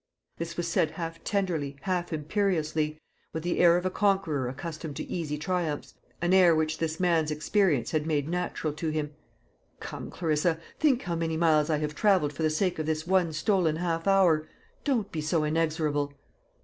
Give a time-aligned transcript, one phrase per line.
[0.39, 2.99] This was said half tenderly, half imperiously
[3.33, 5.93] with the air of a conqueror accustomed to easy triumphs,
[6.23, 9.11] an air which this man's experience had made natural to him.
[9.79, 13.31] "Come, Clarissa, think how many miles I have travelled for the sake of this one
[13.31, 14.47] stolen half hour.
[14.83, 16.15] Don't be so inexorable."